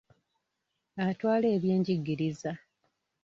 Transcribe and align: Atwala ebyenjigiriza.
Atwala 1.07 1.47
ebyenjigiriza. 1.55 2.51